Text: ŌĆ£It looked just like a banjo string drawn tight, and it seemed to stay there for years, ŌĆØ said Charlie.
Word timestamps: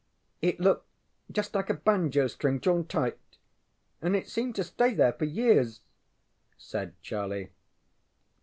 ŌĆ£It 0.41 0.57
looked 0.57 0.87
just 1.31 1.53
like 1.53 1.69
a 1.69 1.75
banjo 1.75 2.25
string 2.25 2.57
drawn 2.57 2.87
tight, 2.87 3.19
and 4.01 4.15
it 4.15 4.27
seemed 4.27 4.55
to 4.55 4.63
stay 4.63 4.95
there 4.95 5.13
for 5.13 5.25
years, 5.25 5.81
ŌĆØ 5.81 5.81
said 6.57 6.95
Charlie. 7.03 7.51